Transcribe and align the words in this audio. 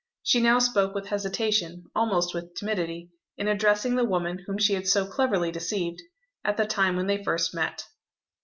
She 0.23 0.41
now 0.41 0.57
spoke 0.57 0.95
with 0.95 1.09
hesitation, 1.09 1.85
almost 1.93 2.33
with 2.33 2.55
timidity, 2.55 3.11
in 3.37 3.47
addressing 3.47 3.93
the 3.95 4.03
woman 4.03 4.39
whom 4.47 4.57
she 4.57 4.73
had 4.73 4.87
so 4.87 5.05
cleverly 5.05 5.51
deceived, 5.51 6.01
at 6.43 6.57
the 6.57 6.65
time 6.65 6.95
when 6.95 7.05
they 7.05 7.23
first 7.23 7.53
met. 7.53 7.85